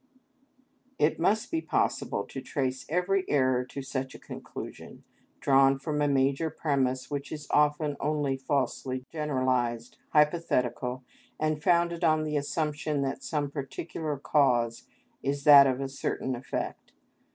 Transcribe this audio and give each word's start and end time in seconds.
_"—It 0.99 1.19
must 1.19 1.51
be 1.51 1.61
possible 1.61 2.23
to 2.25 2.41
trace 2.41 2.87
every 2.89 3.23
error 3.29 3.63
to 3.65 3.83
such 3.83 4.15
a 4.15 4.19
conclusion, 4.19 5.03
drawn 5.39 5.77
from 5.77 6.01
a 6.01 6.07
major 6.07 6.49
premise 6.49 7.11
which 7.11 7.31
is 7.31 7.45
often 7.51 7.95
only 7.99 8.35
falsely 8.35 9.05
generalised, 9.11 9.99
hypothetical, 10.09 11.03
and 11.39 11.61
founded 11.61 12.03
on 12.03 12.23
the 12.23 12.35
assumption 12.35 13.03
that 13.03 13.21
some 13.23 13.51
particular 13.51 14.17
cause 14.17 14.87
is 15.21 15.43
that 15.43 15.67
of 15.67 15.79
a 15.79 15.87
certain 15.87 16.35
effect. 16.35 16.93